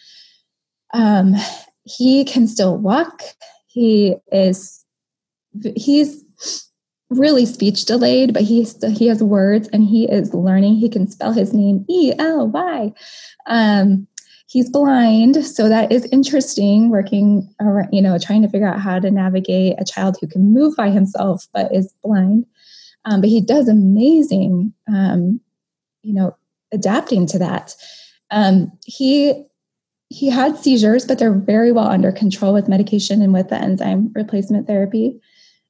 [0.93, 1.35] Um,
[1.97, 3.23] he can still walk.
[3.67, 4.83] He is
[5.75, 6.23] he's
[7.09, 10.75] really speech delayed, but he still, he has words and he is learning.
[10.75, 12.93] He can spell his name E L Y.
[13.47, 14.07] Um,
[14.47, 16.89] he's blind, so that is interesting.
[16.89, 20.53] Working, around, you know, trying to figure out how to navigate a child who can
[20.53, 22.45] move by himself but is blind.
[23.05, 24.73] Um, but he does amazing.
[24.87, 25.41] Um,
[26.03, 26.35] you know,
[26.71, 27.75] adapting to that.
[28.31, 29.45] Um, he
[30.11, 34.11] he had seizures, but they're very well under control with medication and with the enzyme
[34.13, 35.17] replacement therapy.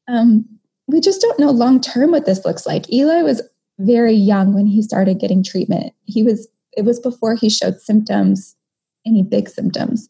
[0.07, 0.45] Um,
[0.87, 2.91] we just don't know long term what this looks like.
[2.91, 3.43] Eli was
[3.77, 5.93] very young when he started getting treatment.
[6.05, 8.55] He was it was before he showed symptoms,
[9.05, 10.09] any big symptoms,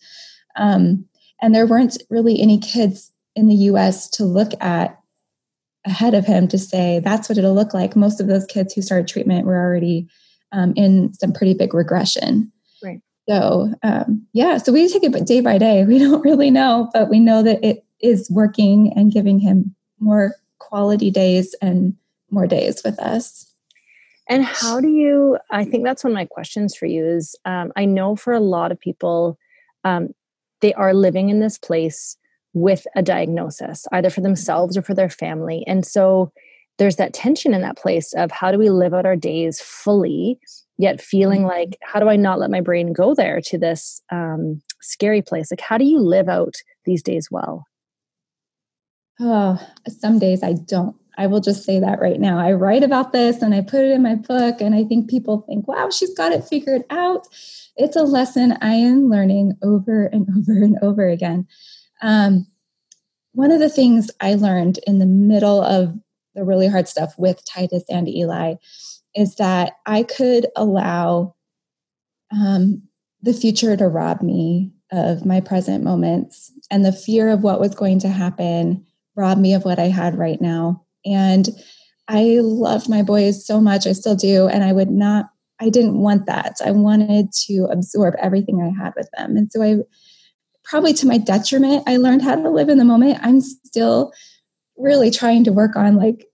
[0.55, 1.05] um,
[1.41, 4.09] and there weren't really any kids in the U.S.
[4.11, 4.97] to look at
[5.85, 7.97] ahead of him to say that's what it'll look like.
[7.97, 10.07] Most of those kids who started treatment were already
[10.53, 12.49] um, in some pretty big regression.
[13.29, 15.85] So um, yeah, so we take it day by day.
[15.85, 20.35] We don't really know, but we know that it is working and giving him more
[20.59, 21.95] quality days and
[22.29, 23.47] more days with us.
[24.27, 25.37] And how do you?
[25.49, 28.39] I think that's one of my questions for you is um, I know for a
[28.39, 29.37] lot of people,
[29.83, 30.09] um,
[30.61, 32.17] they are living in this place
[32.53, 35.63] with a diagnosis, either for themselves or for their family.
[35.67, 36.31] And so
[36.77, 40.39] there's that tension in that place of how do we live out our days fully
[40.81, 44.61] yet feeling like how do i not let my brain go there to this um,
[44.81, 45.51] scary place?
[45.51, 47.65] Like how do you live out these days well?
[49.19, 50.95] Oh some days i don't.
[51.17, 52.39] I will just say that right now.
[52.39, 55.45] I write about this and i put it in my book and i think people
[55.47, 57.27] think wow she's got it figured out.
[57.77, 61.47] It's a lesson i am learning over and over and over again.
[62.01, 62.47] Um,
[63.33, 65.93] one of the things i learned in the middle of
[66.35, 68.55] the really hard stuff with titus and Ely
[69.15, 71.35] is that I could allow
[72.31, 72.83] um,
[73.21, 77.75] the future to rob me of my present moments and the fear of what was
[77.75, 80.85] going to happen rob me of what I had right now.
[81.05, 81.49] And
[82.07, 83.87] I loved my boys so much.
[83.87, 84.47] I still do.
[84.47, 86.57] And I would not, I didn't want that.
[86.63, 89.37] I wanted to absorb everything I had with them.
[89.37, 89.77] And so I,
[90.63, 93.19] probably to my detriment, I learned how to live in the moment.
[93.21, 94.11] I'm still
[94.81, 96.27] really trying to work on like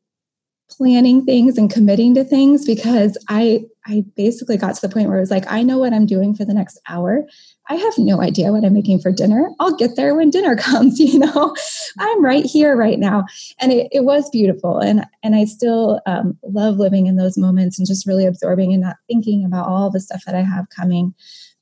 [0.70, 5.18] planning things and committing to things because I I basically got to the point where
[5.18, 7.26] it was like I know what I'm doing for the next hour.
[7.70, 9.50] I have no idea what I'm making for dinner.
[9.60, 11.56] I'll get there when dinner comes, you know.
[12.00, 13.26] I'm right here right now.
[13.60, 14.80] And it, it was beautiful.
[14.80, 18.82] And and I still um, love living in those moments and just really absorbing and
[18.82, 21.14] not thinking about all the stuff that I have coming.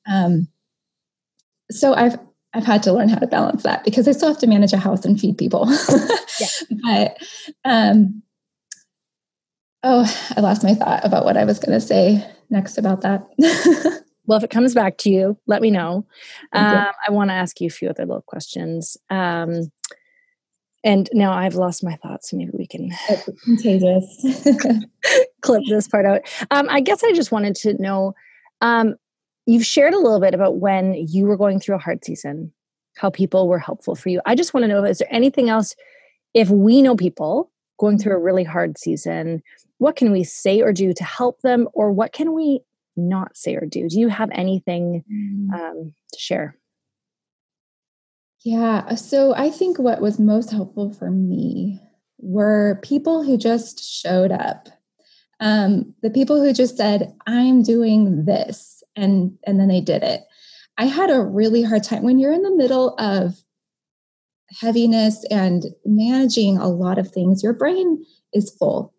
[0.08, 0.48] Um,
[1.72, 2.18] so I've
[2.56, 4.78] I've had to learn how to balance that because I still have to manage a
[4.78, 5.70] house and feed people.
[6.40, 6.48] yeah.
[6.84, 7.18] But
[7.66, 8.24] um,
[9.88, 13.24] Oh, I lost my thought about what I was going to say next about that.
[14.26, 16.08] well, if it comes back to you, let me know.
[16.54, 18.98] Um, I want to ask you a few other little questions.
[19.12, 19.72] Um,
[20.84, 24.26] and now I've lost my thoughts, so maybe we can it's contagious.
[25.42, 26.22] clip this part out.
[26.50, 28.16] Um, I guess I just wanted to know.
[28.62, 28.96] Um,
[29.46, 32.52] you've shared a little bit about when you were going through a hard season,
[32.98, 34.22] how people were helpful for you.
[34.26, 35.76] I just want to know: is there anything else?
[36.34, 39.42] If we know people going through a really hard season
[39.78, 42.62] what can we say or do to help them or what can we
[42.96, 45.54] not say or do do you have anything mm.
[45.54, 46.58] um, to share
[48.44, 51.80] yeah so i think what was most helpful for me
[52.20, 54.70] were people who just showed up
[55.42, 60.22] um, the people who just said i'm doing this and and then they did it
[60.78, 63.36] i had a really hard time when you're in the middle of
[64.60, 68.04] heaviness and managing a lot of things your brain
[68.34, 68.94] is full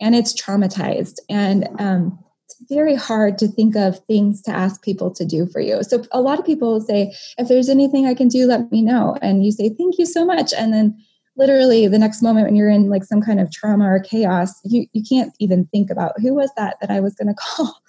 [0.00, 1.18] and it's traumatized.
[1.28, 5.60] And um, it's very hard to think of things to ask people to do for
[5.60, 5.82] you.
[5.82, 9.16] So a lot of people say, if there's anything I can do, let me know.
[9.22, 10.52] And you say, thank you so much.
[10.52, 10.96] And then
[11.36, 14.86] literally the next moment when you're in like some kind of trauma or chaos, you,
[14.92, 17.80] you can't even think about who was that that I was going to call.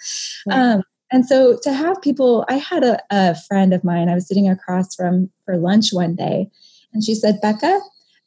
[0.47, 0.57] Right.
[0.57, 4.27] Um, and so to have people, I had a, a friend of mine, I was
[4.27, 6.49] sitting across from for lunch one day,
[6.93, 7.79] and she said, Becca,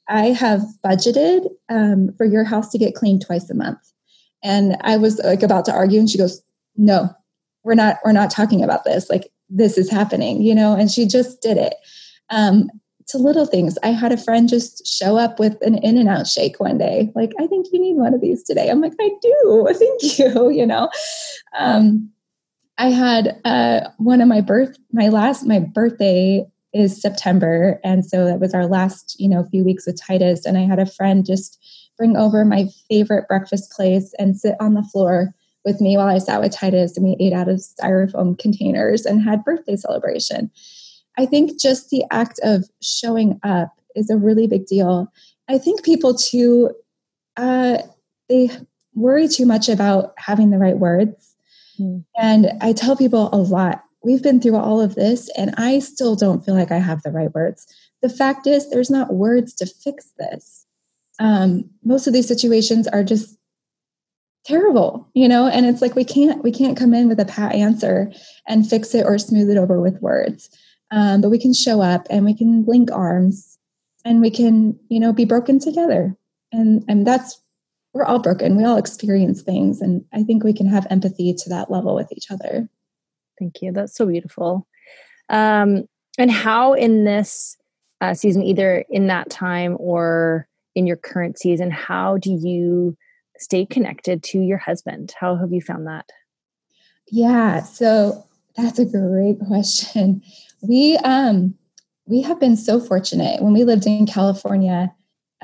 [0.08, 3.78] I have budgeted um, for your house to get cleaned twice a month.
[4.42, 6.42] And I was like about to argue, and she goes,
[6.76, 7.10] "No,
[7.62, 7.98] we're not.
[8.04, 9.10] We're not talking about this.
[9.10, 11.74] Like this is happening, you know." And she just did it.
[12.30, 12.70] Um,
[13.08, 13.76] to little things.
[13.82, 17.10] I had a friend just show up with an in and out shake one day.
[17.16, 18.70] Like, I think you need one of these today.
[18.70, 19.68] I'm like, I do.
[19.74, 20.50] Thank you.
[20.50, 20.88] You know,
[21.58, 22.08] um,
[22.80, 27.78] I had uh, one of my birth, my last, my birthday is September.
[27.84, 30.46] And so that was our last, you know, few weeks with Titus.
[30.46, 31.62] And I had a friend just
[31.98, 36.16] bring over my favorite breakfast place and sit on the floor with me while I
[36.16, 40.50] sat with Titus and we ate out of styrofoam containers and had birthday celebration.
[41.18, 45.12] I think just the act of showing up is a really big deal.
[45.50, 46.70] I think people too,
[47.36, 47.76] uh,
[48.30, 48.48] they
[48.94, 51.29] worry too much about having the right words.
[51.80, 52.04] Mm.
[52.16, 56.16] And I tell people a lot we've been through all of this and I still
[56.16, 57.66] don't feel like I have the right words.
[58.02, 60.66] The fact is, there's not words to fix this.
[61.18, 63.36] Um, most of these situations are just
[64.46, 67.54] terrible, you know, and it's like we can't we can't come in with a pat
[67.54, 68.10] answer
[68.48, 70.48] and fix it or smooth it over with words.
[70.90, 73.58] Um, but we can show up and we can link arms
[74.04, 76.16] and we can, you know, be broken together.
[76.52, 77.40] And and that's
[77.92, 78.56] we're all broken.
[78.56, 82.12] We all experience things, and I think we can have empathy to that level with
[82.12, 82.68] each other.
[83.38, 83.72] Thank you.
[83.72, 84.66] That's so beautiful.
[85.28, 85.84] Um,
[86.18, 87.56] and how in this
[88.00, 92.96] uh, season, either in that time or in your current season, how do you
[93.38, 95.14] stay connected to your husband?
[95.18, 96.10] How have you found that?
[97.08, 98.24] Yeah, so
[98.56, 100.22] that's a great question.
[100.62, 101.54] We um
[102.06, 104.92] we have been so fortunate when we lived in California.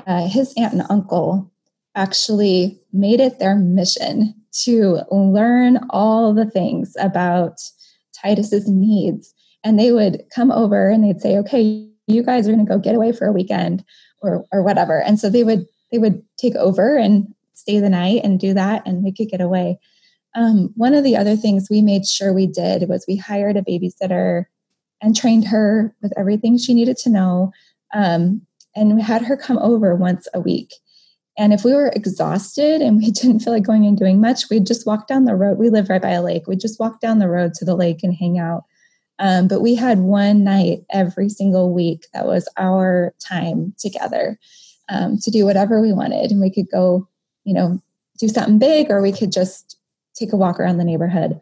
[0.05, 1.51] Uh, his aunt and uncle
[1.97, 4.33] actually made it their mission
[4.63, 7.59] to learn all the things about
[8.13, 9.33] Titus's needs.
[9.63, 12.79] And they would come over and they'd say, okay, you guys are going to go
[12.79, 13.83] get away for a weekend
[14.21, 15.01] or, or whatever.
[15.01, 18.83] And so they would, they would take over and stay the night and do that
[18.85, 19.79] and we could get away.
[20.35, 23.63] Um, one of the other things we made sure we did was we hired a
[23.63, 24.45] babysitter
[25.01, 27.51] and trained her with everything she needed to know.
[27.93, 28.41] Um,
[28.75, 30.73] and we had her come over once a week.
[31.37, 34.65] And if we were exhausted and we didn't feel like going and doing much, we'd
[34.65, 35.57] just walk down the road.
[35.57, 36.47] We live right by a lake.
[36.47, 38.63] We'd just walk down the road to the lake and hang out.
[39.19, 44.37] Um, but we had one night every single week that was our time together
[44.89, 46.31] um, to do whatever we wanted.
[46.31, 47.07] And we could go,
[47.43, 47.81] you know,
[48.19, 49.77] do something big or we could just
[50.15, 51.39] take a walk around the neighborhood.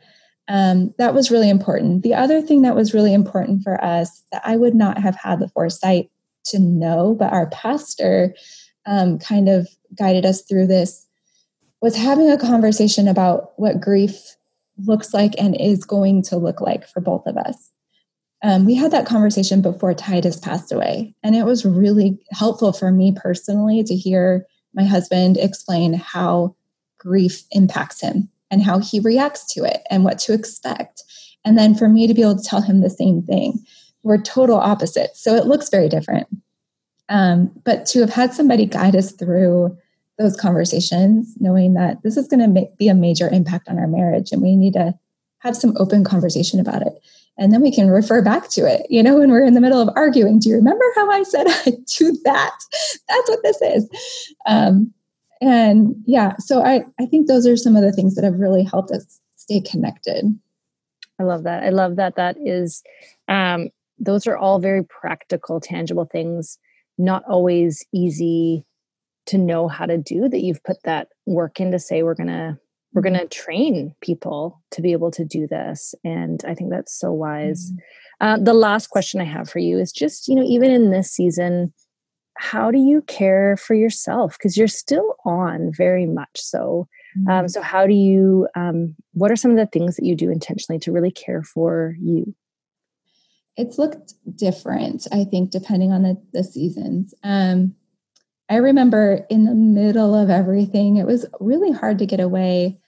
[0.47, 2.03] Um, that was really important.
[2.03, 5.39] The other thing that was really important for us that I would not have had
[5.39, 6.09] the foresight
[6.45, 8.35] to know, but our pastor
[8.85, 9.67] um, kind of
[9.97, 11.05] guided us through this
[11.81, 14.35] was having a conversation about what grief
[14.85, 17.71] looks like and is going to look like for both of us.
[18.43, 22.91] Um, we had that conversation before Titus passed away, and it was really helpful for
[22.91, 26.55] me personally to hear my husband explain how
[26.99, 31.03] grief impacts him and how he reacts to it and what to expect.
[31.43, 33.63] And then for me to be able to tell him the same thing.
[34.03, 35.23] We're total opposites.
[35.23, 36.27] So it looks very different.
[37.09, 39.77] Um, but to have had somebody guide us through
[40.17, 44.31] those conversations, knowing that this is going to be a major impact on our marriage
[44.31, 44.97] and we need to
[45.39, 46.93] have some open conversation about it.
[47.37, 48.87] And then we can refer back to it.
[48.89, 51.47] You know, when we're in the middle of arguing, do you remember how I said
[51.65, 52.57] I'd do that?
[53.09, 53.89] That's what this is.
[54.45, 54.93] Um,
[55.41, 58.63] and yeah, so I, I think those are some of the things that have really
[58.63, 60.25] helped us stay connected.
[61.19, 61.63] I love that.
[61.63, 62.15] I love that.
[62.15, 62.81] That is,
[63.27, 66.57] um, those are all very practical, tangible things,
[66.97, 68.65] not always easy
[69.27, 72.27] to know how to do that you've put that work in to say we're going
[72.27, 72.57] to
[72.93, 73.43] we're going to mm-hmm.
[73.43, 78.25] train people to be able to do this and i think that's so wise mm-hmm.
[78.25, 81.11] uh, the last question i have for you is just you know even in this
[81.11, 81.73] season
[82.37, 86.87] how do you care for yourself because you're still on very much so
[87.17, 87.31] um, mm-hmm.
[87.31, 90.29] um, so how do you um, what are some of the things that you do
[90.29, 92.33] intentionally to really care for you
[93.57, 97.13] it's looked different i think depending on the, the seasons.
[97.23, 97.75] Um,
[98.49, 102.79] i remember in the middle of everything it was really hard to get away.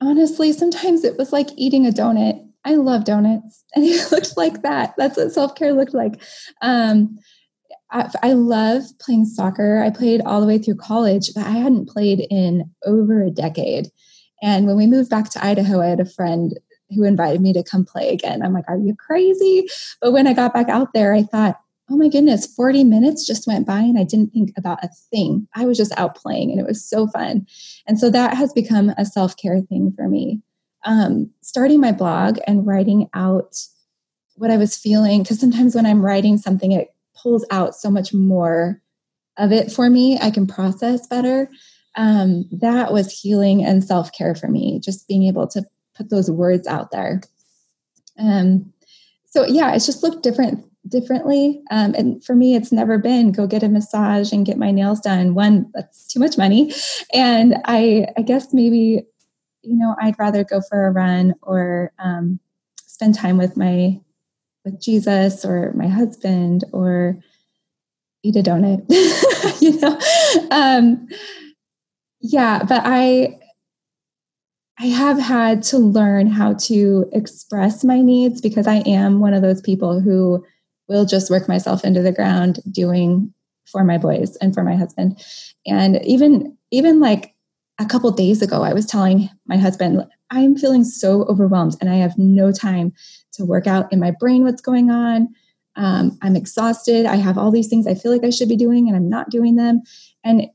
[0.00, 2.44] Honestly sometimes it was like eating a donut.
[2.64, 4.94] I love donuts and it looked like that.
[4.96, 6.20] That's what self-care looked like.
[6.62, 7.18] Um,
[7.90, 9.82] I, I love playing soccer.
[9.82, 13.88] I played all the way through college, but I hadn't played in over a decade.
[14.42, 16.58] And when we moved back to Idaho, I had a friend
[16.90, 18.42] who invited me to come play again.
[18.42, 19.66] I'm like, are you crazy?
[20.00, 21.60] But when I got back out there, I thought,
[21.90, 25.48] oh my goodness, 40 minutes just went by and I didn't think about a thing.
[25.54, 27.46] I was just out playing and it was so fun.
[27.86, 30.42] And so that has become a self care thing for me.
[30.84, 33.56] Um, starting my blog and writing out
[34.36, 38.14] what I was feeling, because sometimes when I'm writing something, it pulls out so much
[38.14, 38.80] more
[39.36, 40.18] of it for me.
[40.20, 41.50] I can process better.
[41.96, 45.64] Um, that was healing and self care for me, just being able to
[45.98, 47.20] put those words out there.
[48.18, 48.72] Um,
[49.26, 51.60] so yeah, it's just looked different differently.
[51.70, 55.00] Um, and for me, it's never been go get a massage and get my nails
[55.00, 55.34] done.
[55.34, 56.72] One, that's too much money,
[57.12, 59.02] and I I guess maybe
[59.62, 62.40] you know I'd rather go for a run or um,
[62.86, 64.00] spend time with my
[64.64, 67.18] with Jesus or my husband or
[68.22, 68.84] eat a donut,
[69.60, 69.98] you know?
[70.50, 71.08] Um,
[72.20, 73.38] yeah, but I,
[74.80, 79.42] I have had to learn how to express my needs because I am one of
[79.42, 80.44] those people who
[80.88, 83.32] will just work myself into the ground doing
[83.66, 85.20] for my boys and for my husband.
[85.66, 87.34] And even even like
[87.78, 91.96] a couple days ago, I was telling my husband, I'm feeling so overwhelmed and I
[91.96, 92.92] have no time
[93.32, 95.28] to work out in my brain what's going on.
[95.76, 97.06] Um, I'm exhausted.
[97.06, 99.30] I have all these things I feel like I should be doing and I'm not
[99.30, 99.82] doing them.
[100.24, 100.48] And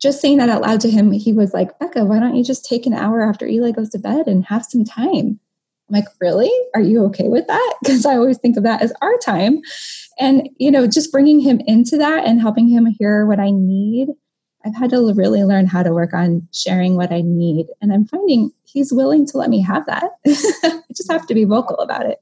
[0.00, 2.64] just saying that out loud to him, he was like, Becca, why don't you just
[2.64, 5.38] take an hour after Ely goes to bed and have some time?
[5.88, 6.50] I'm like, really?
[6.74, 7.74] Are you okay with that?
[7.82, 9.60] Because I always think of that as our time.
[10.18, 14.08] And, you know, just bringing him into that and helping him hear what I need
[14.66, 17.68] I've had to really learn how to work on sharing what I need.
[17.80, 20.10] And I'm finding he's willing to let me have that.
[20.26, 22.18] I just have to be vocal about it.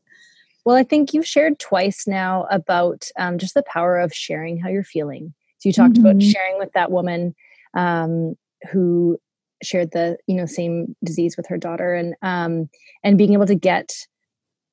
[0.64, 4.68] Well, I think you've shared twice now about um, just the power of sharing how
[4.68, 5.32] you're feeling.
[5.59, 6.07] So you talked mm-hmm.
[6.07, 7.34] about sharing with that woman
[7.75, 8.35] um,
[8.70, 9.18] who
[9.62, 12.68] shared the you know same disease with her daughter, and um,
[13.03, 13.93] and being able to get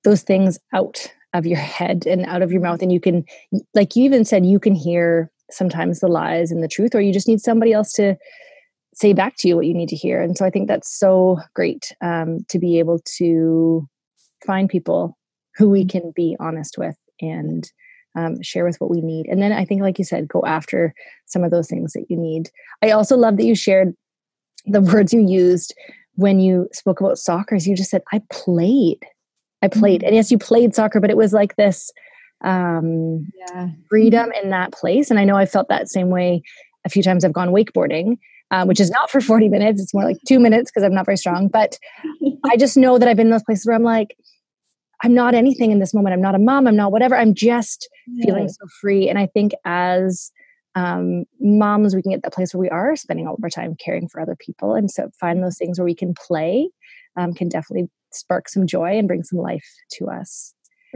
[0.03, 3.23] those things out of your head and out of your mouth, and you can,
[3.73, 7.13] like you even said, you can hear sometimes the lies and the truth, or you
[7.13, 8.15] just need somebody else to
[8.93, 10.21] say back to you what you need to hear.
[10.21, 13.87] And so I think that's so great um, to be able to
[14.45, 15.17] find people
[15.55, 17.69] who we can be honest with and
[18.15, 19.27] um, share with what we need.
[19.27, 20.93] And then I think, like you said, go after
[21.25, 22.49] some of those things that you need.
[22.81, 23.93] I also love that you shared
[24.65, 25.73] the words you used
[26.15, 28.99] when you spoke about soccer is you just said, I played.
[29.61, 30.01] I played.
[30.01, 30.07] Mm-hmm.
[30.07, 31.91] And yes, you played soccer, but it was like this
[32.43, 33.69] um, yeah.
[33.89, 35.09] freedom in that place.
[35.09, 36.41] And I know I felt that same way
[36.85, 38.17] a few times I've gone wakeboarding,
[38.49, 39.81] um, which is not for 40 minutes.
[39.81, 41.47] It's more like two minutes because I'm not very strong.
[41.47, 41.77] But
[42.45, 44.17] I just know that I've been in those places where I'm like,
[45.03, 46.13] I'm not anything in this moment.
[46.13, 46.67] I'm not a mom.
[46.67, 47.15] I'm not whatever.
[47.15, 48.25] I'm just yeah.
[48.25, 49.09] feeling so free.
[49.09, 50.31] And I think as
[50.75, 53.75] um, moms, we can get that place where we are spending all of our time
[53.75, 54.75] caring for other people.
[54.75, 56.69] And so find those things where we can play
[57.17, 60.53] um, can definitely spark some joy and bring some life to us.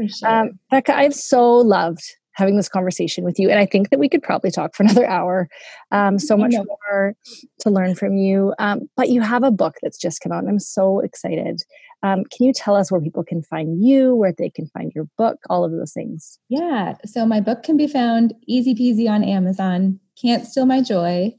[0.08, 0.30] Sure.
[0.30, 2.04] Um, Becca, I've so loved
[2.36, 3.50] having this conversation with you.
[3.50, 5.50] And I think that we could probably talk for another hour.
[5.92, 7.16] Um, so much more
[7.60, 8.54] to learn from you.
[8.60, 11.62] Um, but you have a book that's just come out, and I'm so excited.
[12.06, 15.08] Um, can you tell us where people can find you, where they can find your
[15.18, 16.38] book, all of those things?
[16.50, 16.94] Yeah.
[17.04, 20.00] So my book can be found easy peasy on Amazon.
[20.22, 21.36] Can't Steal My Joy.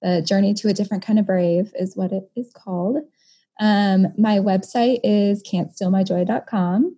[0.00, 2.96] The Journey to a Different Kind of Brave is what it is called.
[3.60, 6.96] Um, my website is can'tstealmyjoy.com.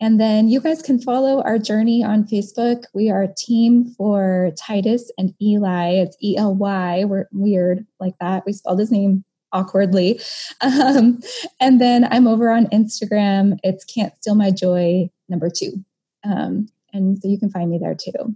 [0.00, 2.84] And then you guys can follow our journey on Facebook.
[2.92, 5.90] We are a team for Titus and Ely.
[5.90, 7.04] It's E L Y.
[7.04, 8.44] We're weird like that.
[8.44, 10.20] We spelled his name awkwardly.
[10.60, 11.20] Um,
[11.60, 13.58] and then I'm over on Instagram.
[13.62, 15.84] It's Can't Steal My Joy number two.
[16.24, 18.34] Um, and so you can find me there too.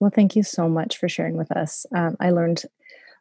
[0.00, 1.86] Well, thank you so much for sharing with us.
[1.94, 2.62] Um, I learned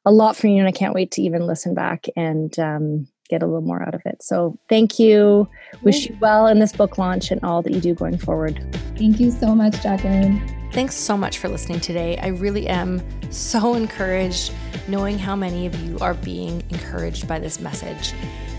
[0.05, 3.41] a lot from you, and I can't wait to even listen back and um, get
[3.41, 4.21] a little more out of it.
[4.21, 5.47] So thank you.
[5.81, 8.59] Wish you well in this book launch and all that you do going forward.
[8.97, 10.64] Thank you so much, Jacqueline.
[10.75, 12.17] Thanks so much for listening today.
[12.17, 13.01] I really am
[13.31, 14.51] so encouraged
[14.89, 18.13] knowing how many of you are being encouraged by this message.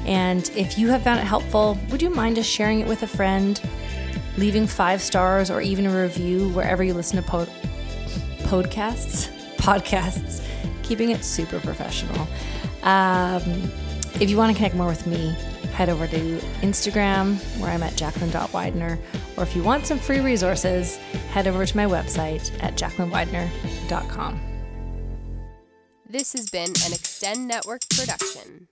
[0.07, 3.07] And if you have found it helpful, would you mind just sharing it with a
[3.07, 3.61] friend,
[4.39, 7.49] leaving five stars or even a review wherever you listen to po-
[8.45, 9.31] podcasts?
[9.59, 10.43] Podcasts,
[10.85, 12.27] keeping it super professional.
[12.83, 13.43] Um,
[14.21, 15.37] if you want to connect more with me,
[15.77, 18.99] head over to Instagram where I'm at jacqueline.widener.
[19.37, 20.97] Or if you want some free resources,
[21.33, 24.41] head over to my website at jacquelinewidener.com.
[26.09, 28.69] This has been an Extend Network production.